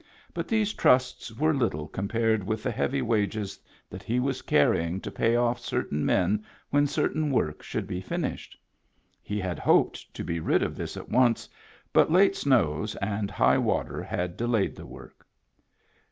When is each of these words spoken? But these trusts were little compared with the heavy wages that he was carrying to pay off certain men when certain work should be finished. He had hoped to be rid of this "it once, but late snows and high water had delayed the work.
But 0.33 0.47
these 0.47 0.73
trusts 0.73 1.31
were 1.31 1.53
little 1.53 1.87
compared 1.87 2.43
with 2.43 2.63
the 2.63 2.71
heavy 2.71 3.03
wages 3.03 3.59
that 3.87 4.01
he 4.01 4.19
was 4.19 4.41
carrying 4.41 4.99
to 5.01 5.11
pay 5.11 5.35
off 5.35 5.59
certain 5.59 6.03
men 6.03 6.43
when 6.71 6.87
certain 6.87 7.29
work 7.31 7.61
should 7.61 7.85
be 7.85 8.01
finished. 8.01 8.57
He 9.21 9.39
had 9.39 9.59
hoped 9.59 10.11
to 10.15 10.23
be 10.23 10.39
rid 10.39 10.63
of 10.63 10.75
this 10.75 10.97
"it 10.97 11.07
once, 11.09 11.47
but 11.93 12.11
late 12.11 12.35
snows 12.35 12.95
and 12.95 13.29
high 13.29 13.59
water 13.59 14.01
had 14.01 14.37
delayed 14.37 14.75
the 14.75 14.87
work. 14.87 15.23